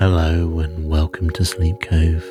Hello 0.00 0.58
and 0.58 0.88
welcome 0.88 1.30
to 1.30 1.44
Sleep 1.44 1.80
Cove. 1.80 2.24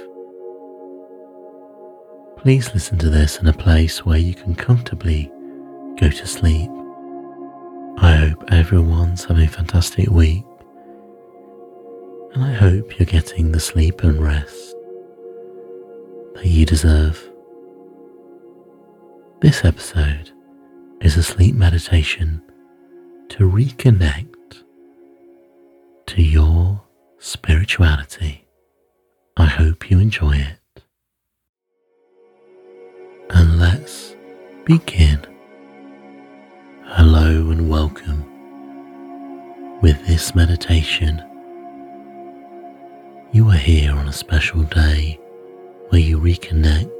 Please 2.36 2.74
listen 2.74 2.98
to 2.98 3.10
this 3.10 3.40
in 3.40 3.48
a 3.48 3.54
place 3.54 4.06
where 4.06 4.18
you 4.18 4.34
can 4.34 4.54
comfortably 4.54 5.32
go 5.98 6.10
to 6.10 6.28
sleep. 6.28 6.70
I 8.00 8.16
hope 8.16 8.44
everyone's 8.52 9.24
having 9.24 9.46
a 9.46 9.48
fantastic 9.48 10.10
week 10.10 10.44
and 12.34 12.44
I 12.44 12.52
hope 12.52 13.00
you're 13.00 13.06
getting 13.06 13.54
the 13.54 13.62
sleep 13.62 14.04
and 14.04 14.22
rest 14.22 14.76
that 16.36 16.46
you 16.46 16.66
deserve. 16.66 17.32
This 19.40 19.64
episode 19.64 20.32
is 21.00 21.16
a 21.16 21.24
sleep 21.24 21.56
meditation 21.56 22.42
to 23.30 23.50
reconnect 23.50 24.64
to 26.08 26.22
your 26.22 26.83
spirituality. 27.24 28.46
I 29.38 29.46
hope 29.46 29.90
you 29.90 29.98
enjoy 29.98 30.36
it. 30.36 30.84
And 33.30 33.58
let's 33.58 34.14
begin. 34.66 35.26
Hello 36.84 37.50
and 37.50 37.70
welcome. 37.70 38.26
With 39.82 40.06
this 40.06 40.36
meditation, 40.36 41.24
you 43.32 43.48
are 43.48 43.56
here 43.56 43.94
on 43.94 44.10
a 44.10 44.14
special 44.14 44.64
day 44.64 45.18
where 45.90 46.02
you 46.02 46.20
reconnect 46.20 46.92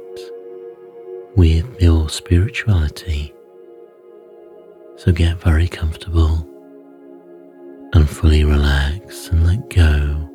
with 1.36 1.82
your 1.82 2.08
spirituality. 2.08 3.34
So 4.96 5.12
get 5.12 5.36
very 5.36 5.68
comfortable 5.68 6.48
and 8.04 8.16
fully 8.16 8.44
relax 8.44 9.28
and 9.28 9.46
let 9.46 9.70
go 9.70 10.28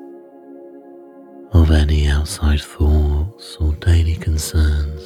of 1.52 1.70
any 1.70 2.08
outside 2.08 2.60
thoughts 2.60 3.58
or 3.58 3.74
daily 3.74 4.16
concerns. 4.16 5.04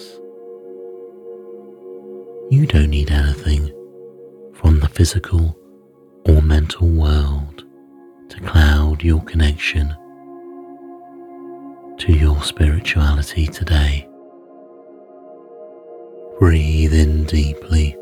You 2.49 2.65
don't 2.65 2.91
need 2.91 3.11
anything 3.11 3.67
from 4.53 4.79
the 4.79 4.87
physical 4.87 5.57
or 6.25 6.41
mental 6.41 6.87
world 6.87 7.65
to 8.29 8.39
cloud 8.39 9.03
your 9.03 9.21
connection 9.23 9.93
to 11.97 12.13
your 12.13 12.41
spirituality 12.43 13.45
today. 13.45 14.07
Breathe 16.39 16.93
in 16.93 17.25
deeply, 17.25 17.97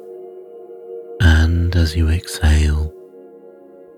and 1.20 1.76
as 1.76 1.96
you 1.96 2.10
exhale, 2.10 2.94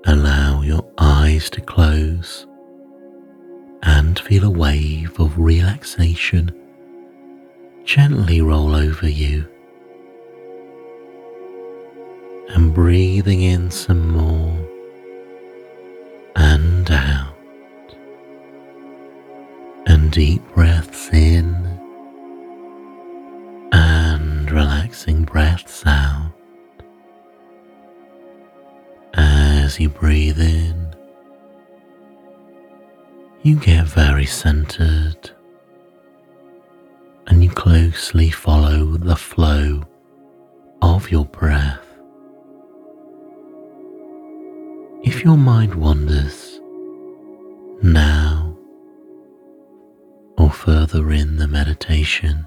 Allow 0.05 0.52
your 0.63 0.85
eyes 0.97 1.49
to 1.51 1.61
close 1.61 2.47
and 3.83 4.17
feel 4.19 4.45
a 4.45 4.49
wave 4.49 5.19
of 5.19 5.37
relaxation 5.37 6.51
gently 7.83 8.41
roll 8.41 8.75
over 8.75 9.07
you. 9.07 9.47
And 12.49 12.73
breathing 12.73 13.41
in 13.41 13.71
some 13.71 14.09
more 14.11 14.57
and 16.35 16.89
out. 16.89 17.35
And 19.85 20.11
deep 20.11 20.41
breaths 20.53 21.09
in 21.11 21.53
and 23.71 24.49
relaxing 24.51 25.23
breaths 25.23 25.83
out. 25.85 26.02
As 29.73 29.79
you 29.79 29.89
breathe 29.89 30.39
in, 30.39 30.95
you 33.41 33.55
get 33.55 33.87
very 33.87 34.25
centered. 34.25 35.31
And 37.25 37.43
you 37.43 37.49
closely 37.49 38.29
follow 38.29 38.97
the 38.97 39.15
flow 39.15 39.81
of 40.83 41.09
your 41.09 41.25
breath. 41.25 41.87
If 45.03 45.23
your 45.23 45.37
mind 45.37 45.73
wanders 45.73 46.59
now 47.81 48.55
or 50.37 50.51
further 50.51 51.11
in 51.11 51.37
the 51.37 51.47
meditation, 51.47 52.45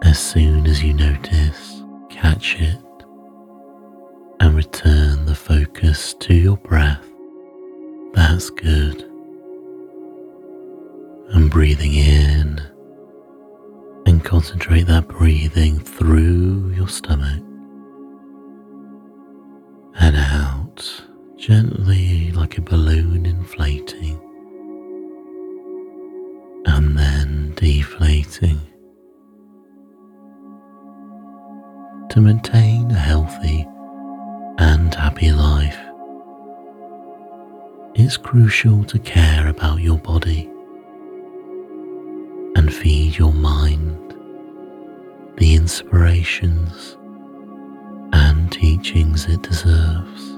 as 0.00 0.18
soon 0.18 0.66
as 0.66 0.82
you 0.82 0.94
notice, 0.94 1.82
catch 2.08 2.58
it 2.58 2.83
and 4.44 4.56
return 4.56 5.24
the 5.24 5.34
focus 5.34 6.12
to 6.20 6.34
your 6.34 6.58
breath. 6.58 7.02
That's 8.12 8.50
good. 8.50 9.00
And 11.30 11.50
breathing 11.50 11.94
in 11.94 12.60
and 14.04 14.22
concentrate 14.22 14.82
that 14.82 15.08
breathing 15.08 15.78
through 15.78 16.74
your 16.76 16.88
stomach 16.88 17.42
and 19.94 20.14
out 20.14 21.02
gently 21.38 22.30
like 22.32 22.58
a 22.58 22.60
balloon 22.60 23.24
inflating 23.24 24.20
and 26.66 26.98
then 26.98 27.54
deflating. 27.56 28.60
To 32.10 32.20
maintain 32.20 32.90
a 32.90 32.94
healthy 32.94 33.66
and 34.58 34.94
happy 34.94 35.32
life, 35.32 35.78
it's 37.94 38.16
crucial 38.16 38.84
to 38.84 38.98
care 38.98 39.48
about 39.48 39.80
your 39.80 39.98
body 39.98 40.50
and 42.56 42.72
feed 42.72 43.16
your 43.16 43.32
mind. 43.32 44.00
The 45.36 45.54
inspirations 45.54 46.96
and 48.12 48.50
teachings 48.52 49.26
it 49.26 49.42
deserves. 49.42 50.30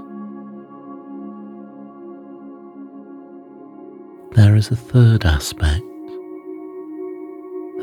There 4.35 4.57
is 4.57 4.71
a 4.71 4.77
third 4.77 5.25
aspect 5.25 5.83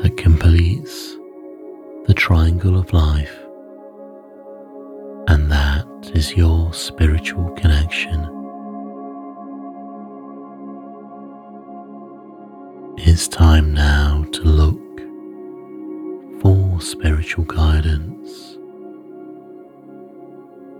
that 0.02 0.16
completes 0.16 1.16
the 2.06 2.14
triangle 2.14 2.76
of 2.78 2.92
life, 2.92 3.43
is 6.24 6.36
your 6.36 6.72
spiritual 6.72 7.50
connection. 7.50 8.18
It's 12.96 13.28
time 13.28 13.74
now 13.74 14.24
to 14.32 14.42
look 14.42 15.00
for 16.40 16.80
spiritual 16.80 17.44
guidance. 17.44 18.56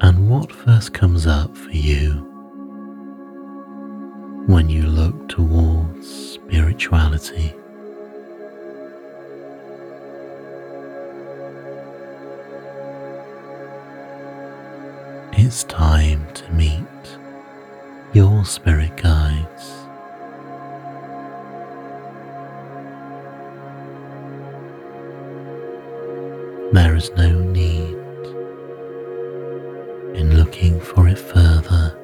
And 0.01 0.31
what 0.31 0.51
first 0.51 0.95
comes 0.95 1.27
up 1.27 1.55
for 1.55 1.73
you 1.73 2.11
when 4.47 4.71
you 4.71 4.85
look 4.87 5.29
towards 5.29 6.07
spirituality? 6.35 7.55
It's 15.45 15.65
time 15.65 16.27
to 16.33 16.51
meet 16.53 17.19
your 18.15 18.47
spirit 18.47 18.97
guides. 18.97 19.73
There 26.73 26.97
is 26.97 27.11
no 27.11 27.31
need 27.41 27.95
in 30.19 30.35
looking 30.39 30.81
for 30.81 31.09
it 31.09 31.19
further. 31.19 31.95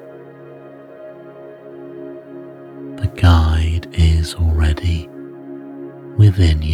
The 2.97 3.11
guide 3.15 3.87
is 3.93 4.35
already 4.35 5.07
within 6.15 6.61
you. 6.61 6.70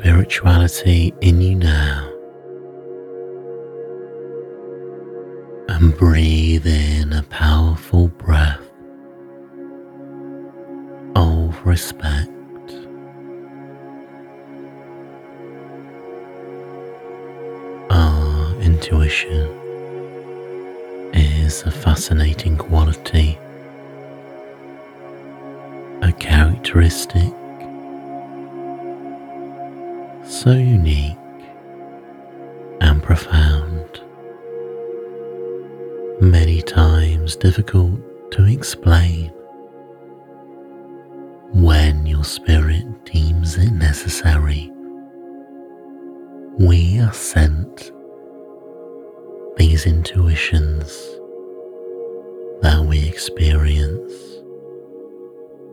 Spirituality 0.00 1.12
in 1.20 1.42
you 1.42 1.54
now. 1.54 2.10
And 5.68 5.94
breathe 5.94 6.66
in 6.66 7.12
a 7.12 7.22
powerful 7.24 8.08
breath 8.08 8.62
of 11.14 11.54
respect. 11.66 12.30
Our 17.90 18.54
intuition 18.62 19.50
is 21.12 21.62
a 21.64 21.70
fascinating 21.70 22.56
quality, 22.56 23.38
a 26.00 26.10
characteristic 26.18 27.34
so 30.40 30.52
unique 30.52 31.18
and 32.80 33.02
profound, 33.02 34.00
many 36.22 36.62
times 36.62 37.36
difficult 37.36 38.00
to 38.32 38.46
explain 38.46 39.30
when 41.52 42.06
your 42.06 42.24
spirit 42.24 42.86
deems 43.04 43.58
it 43.58 43.70
necessary. 43.72 44.72
We 46.58 47.00
are 47.00 47.12
sent 47.12 47.92
these 49.58 49.84
intuitions 49.84 50.88
that 52.62 52.82
we 52.88 53.06
experience 53.06 54.12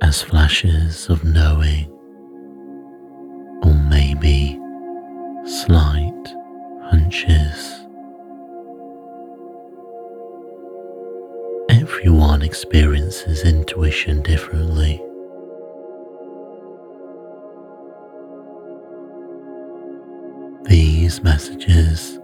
as 0.02 0.22
flashes 0.22 1.10
of 1.10 1.24
knowing 1.24 1.90
or 3.64 3.74
maybe 3.74 4.57
slight 5.68 6.34
hunches. 6.92 7.86
Everyone 11.70 12.42
experiences 12.42 13.44
intuition 13.44 14.22
differently. 14.24 15.04
These 20.70 21.22
messages 21.22 22.18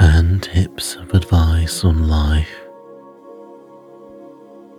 and 0.00 0.42
tips 0.42 0.96
of 0.96 1.14
advice 1.14 1.84
on 1.84 2.08
life 2.08 2.56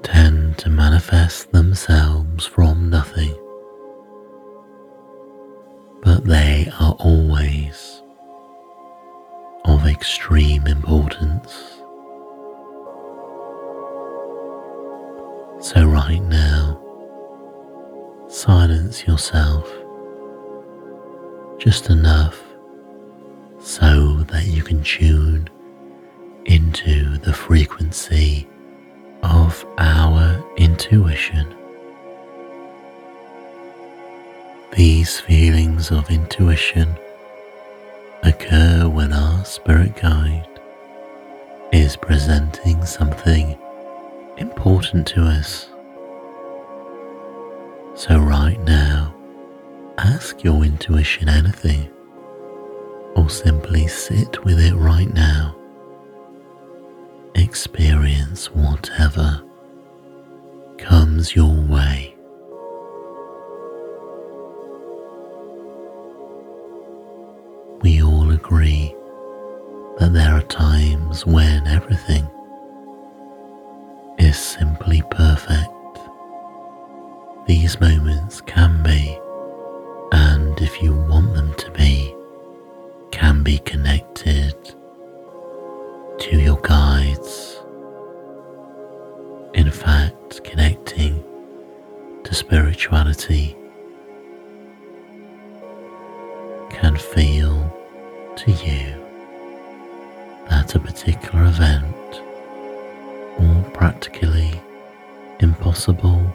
tend 0.04 0.58
to 0.58 0.70
manifest 0.70 1.54
themselves 1.54 2.46
from 2.46 2.90
nothing, 2.90 3.34
but 6.04 6.26
they 6.26 6.68
are 7.00 7.06
always 7.06 8.02
of 9.66 9.86
extreme 9.88 10.68
importance. 10.68 11.82
So, 15.60 15.86
right 15.86 16.22
now, 16.22 16.80
silence 18.28 19.08
yourself 19.08 19.72
just 21.58 21.90
enough 21.90 22.42
so 23.60 24.18
that 24.24 24.46
you 24.46 24.62
can 24.62 24.84
tune 24.84 25.50
into 26.46 27.18
the 27.20 27.34
frequency 27.34 28.48
of 29.24 29.66
our 29.80 30.44
intuition. 30.58 31.56
These 34.76 35.22
feelings 35.22 35.90
of 35.90 36.10
intuition 36.10 36.98
occur 38.24 38.90
when 38.90 39.14
our 39.14 39.46
spirit 39.46 39.96
guide 39.96 40.50
is 41.72 41.96
presenting 41.96 42.84
something 42.86 43.58
important 44.38 45.08
to 45.08 45.22
us. 45.24 45.70
So, 47.94 48.20
right 48.20 48.62
now, 48.66 49.16
ask 49.98 50.44
your 50.44 50.66
intuition 50.66 51.30
anything 51.30 51.90
or 53.16 53.30
simply 53.30 53.88
sit 53.88 54.44
with 54.44 54.60
it 54.60 54.76
right 54.76 55.14
now. 55.14 55.56
Experience 57.34 58.48
whatever 58.48 59.42
comes 60.78 61.34
your 61.34 61.56
way. 61.62 62.15
That 70.06 70.14
there 70.14 70.36
are 70.36 70.42
times 70.44 71.26
when 71.26 71.66
everything 71.66 72.30
is 74.20 74.38
simply 74.38 75.02
perfect. 75.10 75.72
These 77.48 77.80
moments 77.80 78.40
can 78.42 78.84
practically 103.76 104.62
impossible 105.42 106.34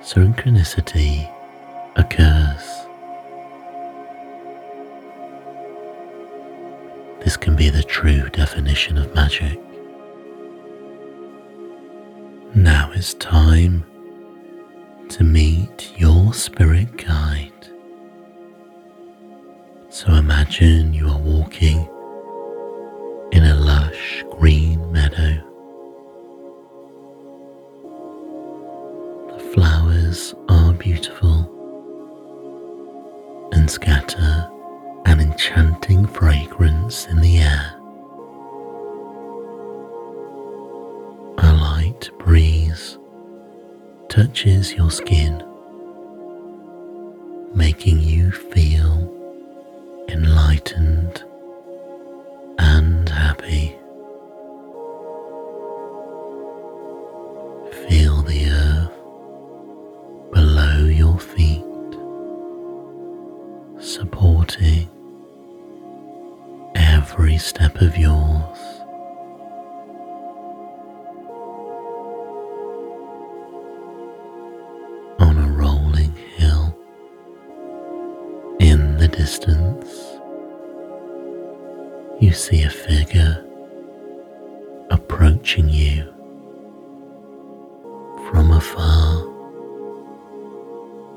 synchronicity 0.00 1.32
occurs. 1.94 2.64
This 7.22 7.36
can 7.36 7.54
be 7.54 7.70
the 7.70 7.84
true 7.84 8.28
definition 8.30 8.98
of 8.98 9.14
magic. 9.14 9.60
Now 12.56 12.90
it's 12.94 13.14
time 13.14 13.84
to 15.10 15.22
meet 15.22 15.92
your 15.96 16.34
spirit 16.34 16.96
guide. 16.96 17.52
So 19.88 20.12
imagine 20.14 20.92
you 20.92 21.08
are 21.08 21.18
walking 21.18 21.88
in 36.86 37.20
the 37.20 37.38
air. 37.38 37.74
A 41.38 41.52
light 41.52 42.08
breeze 42.20 42.96
touches 44.08 44.72
your 44.72 44.92
skin, 44.92 45.42
making 47.52 48.00
you 48.00 48.30
feel 48.30 49.12
enlightened 50.08 50.95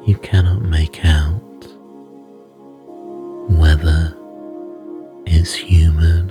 You 0.10 0.18
cannot 0.18 0.64
make 0.64 1.06
out 1.06 1.68
whether 3.48 4.18
is 5.28 5.54
human, 5.54 6.29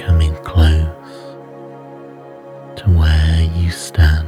coming 0.00 0.34
close 0.36 0.86
to 2.74 2.84
where 2.88 3.42
you 3.54 3.70
stand 3.70 4.19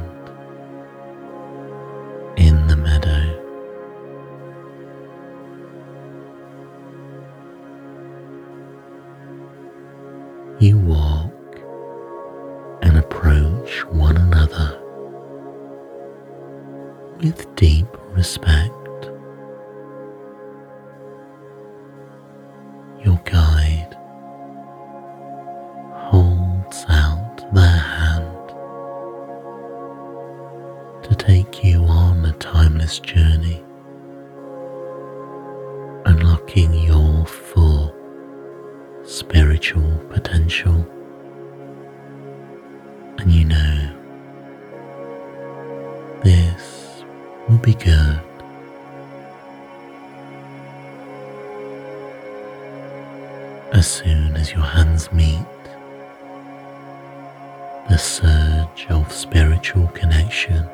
be 47.63 47.73
good. 47.75 48.19
As 53.71 53.87
soon 53.87 54.35
as 54.35 54.51
your 54.51 54.63
hands 54.63 55.09
meet, 55.13 55.45
the 57.89 57.97
surge 57.97 58.87
of 58.89 59.09
spiritual 59.13 59.87
connection 59.93 60.67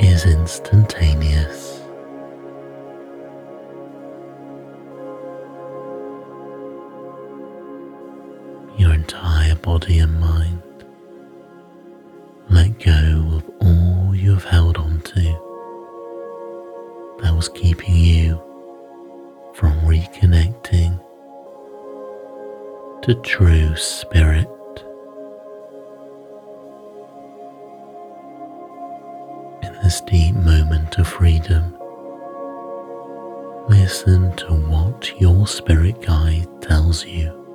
is 0.00 0.26
instantaneous. 0.26 1.80
Your 8.76 8.92
entire 8.92 9.54
body 9.54 10.00
and 10.00 10.18
mind 10.18 10.62
was 17.36 17.50
keeping 17.50 17.94
you 17.94 18.42
from 19.52 19.78
reconnecting 19.80 20.98
to 23.02 23.14
true 23.16 23.76
spirit. 23.76 24.48
In 29.62 29.74
this 29.82 30.00
deep 30.00 30.34
moment 30.34 30.96
of 30.96 31.06
freedom, 31.06 31.76
listen 33.68 34.34
to 34.36 34.54
what 34.54 35.20
your 35.20 35.46
spirit 35.46 36.00
guide 36.00 36.48
tells 36.62 37.04
you. 37.04 37.45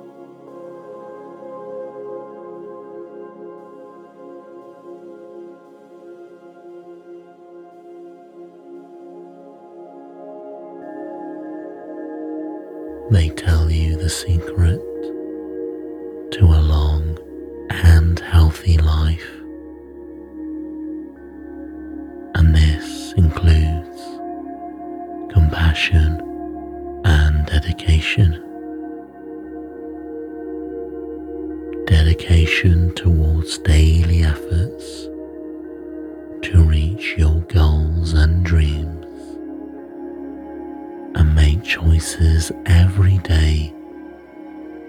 Every 42.66 43.18
day 43.18 43.72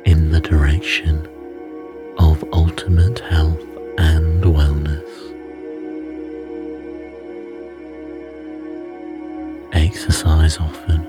in 0.03 0.31
the 0.31 0.39
direction 0.39 1.27
of 2.17 2.43
ultimate 2.51 3.19
health 3.19 3.61
and 3.99 4.43
wellness. 4.43 5.07
Exercise 9.73 10.57
often. 10.57 11.05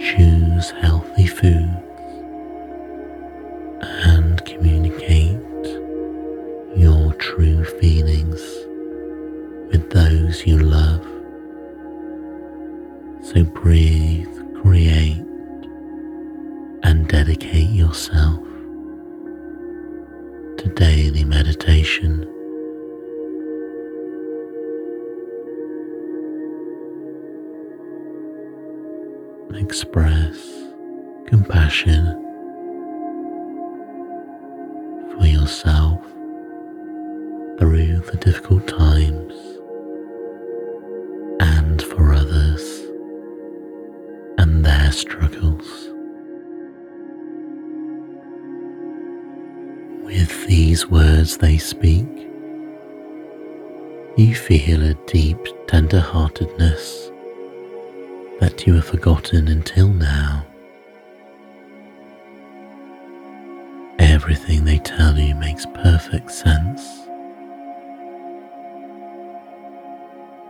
Choose 0.00 0.70
healthy 0.70 1.28
foods 1.28 1.75
Express 29.54 30.36
compassion 31.26 32.04
for 35.16 35.24
yourself 35.24 36.02
through 37.58 37.98
the 38.10 38.18
difficult 38.20 38.66
times 38.66 39.34
and 41.40 41.80
for 41.82 42.12
others 42.12 42.82
and 44.38 44.64
their 44.64 44.92
struggles. 44.92 45.90
With 50.04 50.46
these 50.46 50.88
words 50.90 51.38
they 51.38 51.56
speak, 51.56 52.08
you 54.16 54.34
feel 54.34 54.82
a 54.82 54.94
deep 55.06 55.38
tender 55.66 56.00
heartedness 56.00 57.05
that 58.56 58.66
you 58.66 58.74
have 58.74 58.86
forgotten 58.86 59.48
until 59.48 59.88
now. 59.88 60.46
Everything 63.98 64.64
they 64.64 64.78
tell 64.78 65.18
you 65.18 65.34
makes 65.34 65.66
perfect 65.66 66.30
sense. 66.30 66.82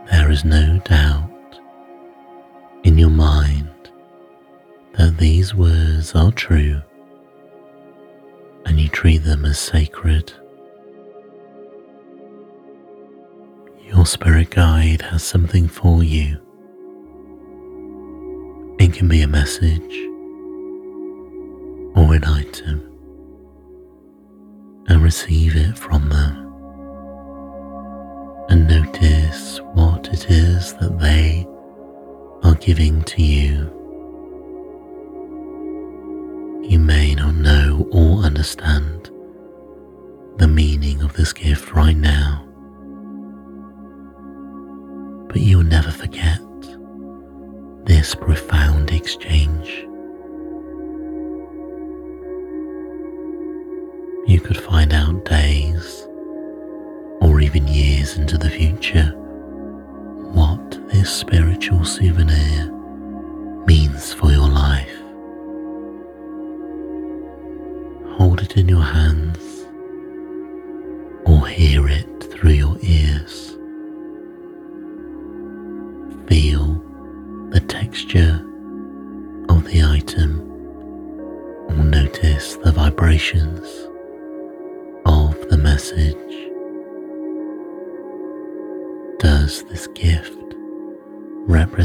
There 0.09 0.31
is 0.31 0.45
no 0.45 0.79
doubt 0.85 1.59
in 2.85 2.97
your 2.97 3.09
mind 3.09 3.91
that 4.93 5.17
these 5.17 5.53
words 5.53 6.15
are 6.15 6.31
true 6.31 6.81
and 8.65 8.79
you 8.79 8.87
treat 8.87 9.17
them 9.19 9.43
as 9.43 9.59
sacred. 9.59 10.31
Your 13.81 14.05
spirit 14.05 14.51
guide 14.51 15.01
has 15.01 15.23
something 15.23 15.67
for 15.67 16.03
you. 16.03 16.46
Can 18.93 19.09
be 19.09 19.21
a 19.21 19.27
message 19.27 19.95
or 21.95 22.15
an 22.15 22.23
item, 22.23 22.81
and 24.87 25.03
receive 25.03 25.55
it 25.55 25.77
from 25.77 26.09
them. 26.09 26.35
And 28.49 28.67
notice 28.67 29.59
what 29.73 30.07
it 30.07 30.31
is 30.31 30.73
that 30.77 30.97
they 30.97 31.45
are 32.41 32.55
giving 32.55 33.03
to 33.03 33.21
you. 33.21 33.69
You 36.67 36.79
may 36.79 37.13
not 37.13 37.35
know 37.35 37.87
or 37.91 38.23
understand 38.23 39.11
the 40.37 40.47
meaning 40.47 41.03
of 41.03 41.13
this 41.13 41.33
gift 41.33 41.71
right 41.71 41.95
now, 41.95 42.43
but 45.27 45.37
you 45.37 45.57
will 45.57 45.65
never 45.65 45.91
forget 45.91 46.39
this 47.97 48.13
profound 48.13 48.91
exchange. 48.91 49.69
You 54.27 54.39
could 54.39 54.55
find 54.57 54.93
out 54.93 55.25
days 55.25 56.07
or 57.21 57.41
even 57.41 57.67
years 57.67 58.15
into 58.17 58.37
the 58.37 58.51
future 58.51 59.11
what 60.31 60.79
this 60.89 61.11
spiritual 61.11 61.83
souvenir 61.85 62.71
means 63.65 64.13
for 64.13 64.29
your 64.29 64.47
life. 64.47 64.97
Hold 68.19 68.41
it 68.43 68.57
in 68.57 68.69
your 68.69 68.83
hands 68.83 69.46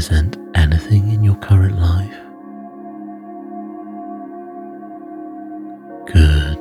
represent 0.03 0.37
anything 0.55 1.11
in 1.11 1.23
your 1.23 1.35
current 1.35 1.79
life? 1.79 2.19
Good. 6.11 6.59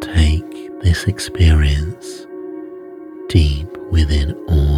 Take 0.00 0.80
this 0.80 1.04
experience 1.04 2.26
deep 3.28 3.68
within 3.90 4.32
all 4.48 4.71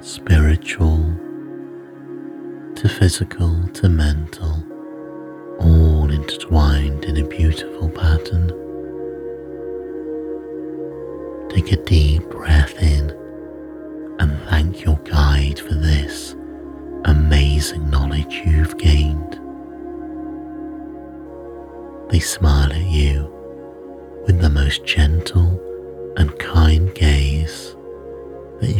Spiritual 0.00 0.98
to 2.76 2.88
physical 2.88 3.66
to 3.74 3.88
mental, 3.88 4.64
all 5.58 6.08
intertwined 6.08 7.04
in 7.04 7.16
a 7.16 7.26
beautiful 7.26 7.90
pattern. 7.90 8.46
Take 11.50 11.72
a 11.72 11.84
deep 11.84 12.22
breath 12.30 12.80
in 12.80 13.10
and 14.20 14.38
thank 14.48 14.84
your 14.84 14.98
guide 14.98 15.58
for 15.58 15.74
this 15.74 16.36
amazing 17.04 17.90
knowledge 17.90 18.42
you've 18.46 18.78
gained. 18.78 19.40
They 22.10 22.20
smile 22.20 22.72
at 22.72 22.86
you 22.86 23.34
with 24.26 24.40
the 24.40 24.50
most 24.50 24.84
gentle 24.84 25.60
and 26.16 26.38
kind 26.38 26.94
gaze 26.94 27.17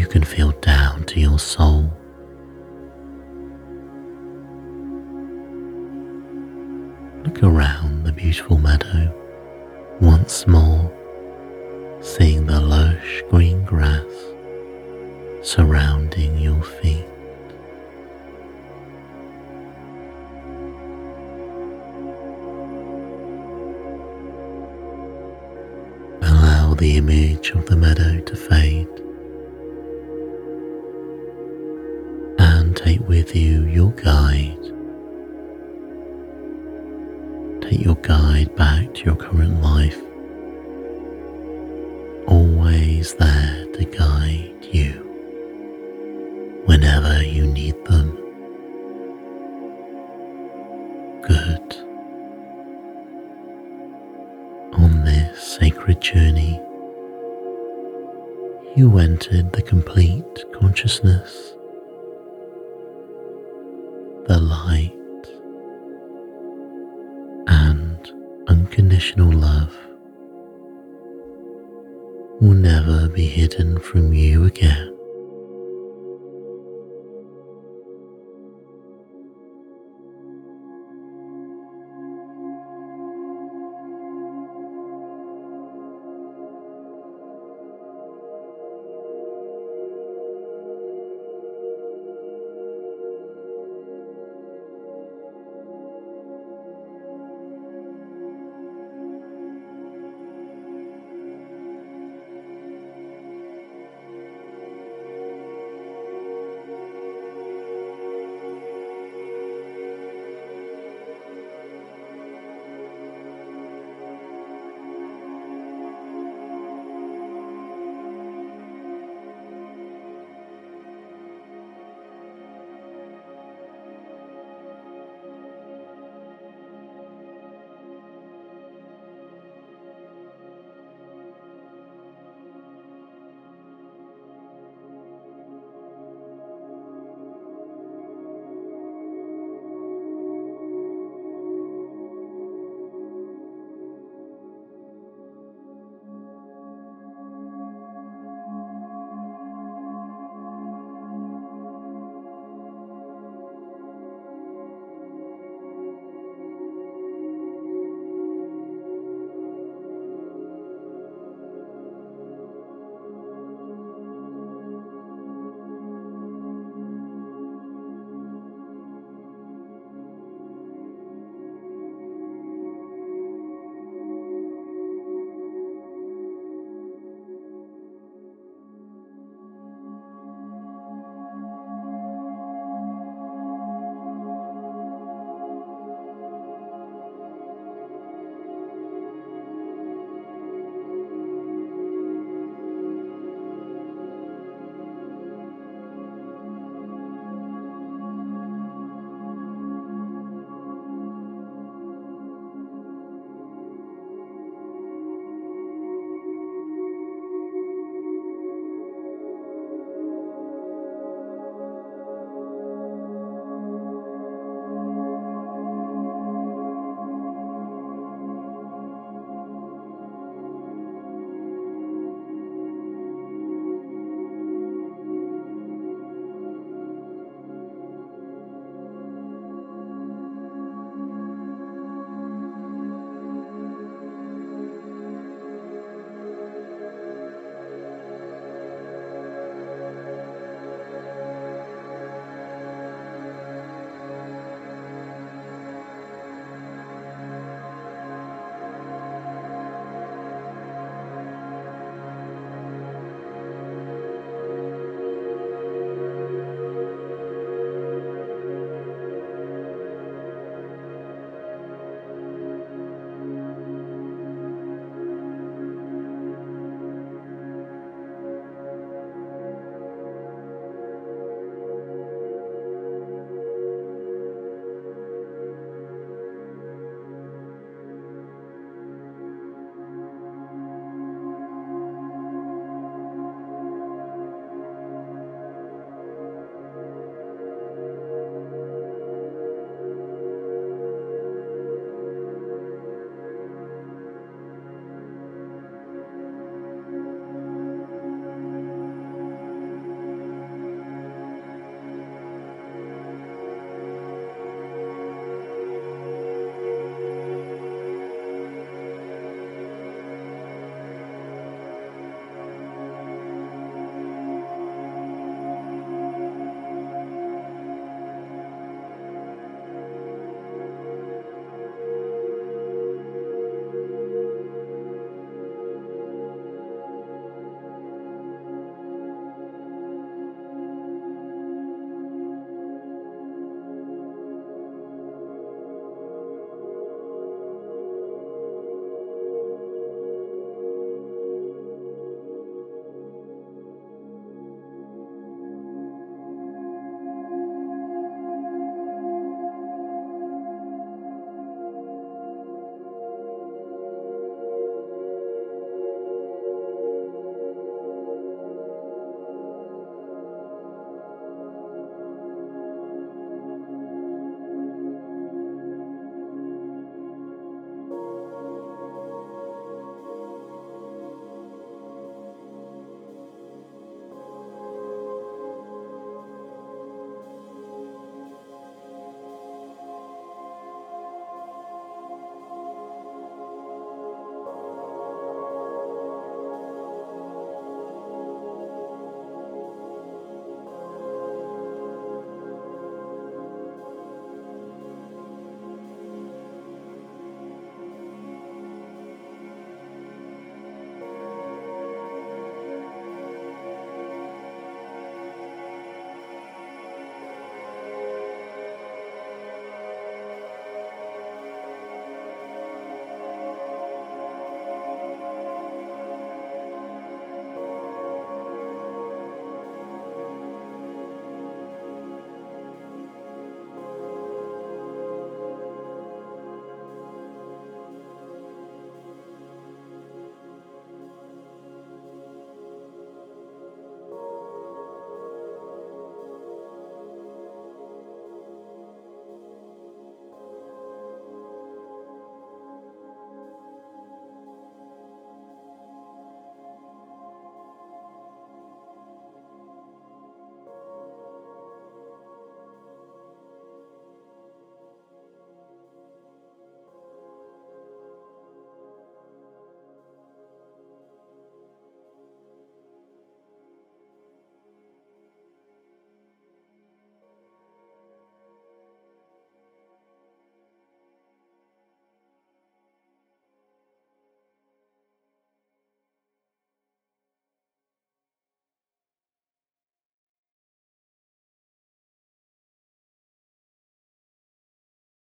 can 0.08 0.22
feel 0.22 0.52
down 0.60 1.04
to 1.04 1.20
your 1.20 1.38
soul. 1.38 1.92
Look 7.24 7.42
around 7.42 8.04
the 8.04 8.12
beautiful 8.12 8.58
meadow 8.58 9.12
once 10.00 10.46
more, 10.46 10.90
seeing 12.00 12.46
the 12.46 12.60
lush 12.60 13.22
green 13.30 13.64
grass 13.64 14.04
surrounding 15.42 16.38
your 16.38 16.62
feet. 16.62 17.04
Allow 26.20 26.74
the 26.74 26.96
image 26.96 27.50
of 27.50 27.66
the 27.66 27.76
meadow 27.76 28.20
to 28.20 28.36
fade 28.36 28.77
with 33.28 33.36
you 33.36 33.66
your 33.66 33.90
guide. 33.92 34.56
Take 37.60 37.84
your 37.84 37.96
guide 37.96 38.54
back 38.56 38.94
to 38.94 39.04
your 39.04 39.16
current 39.16 39.60
life, 39.60 40.00
always 42.26 43.14
there 43.14 43.66
to 43.74 43.84
guide 43.84 44.64
you 44.72 44.92
whenever 46.64 47.22
you 47.22 47.46
need 47.46 47.84
them. 47.84 48.16
Good. 51.22 51.76
On 54.72 55.04
this 55.04 55.58
sacred 55.58 56.00
journey, 56.00 56.62
you 58.74 58.96
entered 58.98 59.52
the 59.52 59.62
complete 59.62 60.44
consciousness, 60.58 61.47
the 64.28 64.38
light, 64.38 64.92
and 67.46 68.12
unconditional 68.48 69.32
love 69.32 69.74
will 72.38 72.52
never 72.52 73.08
be 73.08 73.26
hidden 73.26 73.80
from 73.80 74.12
you 74.12 74.44
again. 74.44 74.97